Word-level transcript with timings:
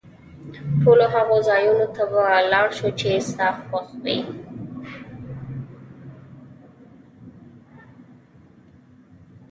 ټولو 0.81 1.05
هغو 1.15 1.37
ځایونو 1.49 1.85
ته 1.95 2.03
به 2.11 2.19
ولاړ 2.35 2.67
شو، 2.77 2.89
چي 2.99 3.11
ستا 3.29 3.47
خوښ 3.61 3.87
وي. 4.03 4.19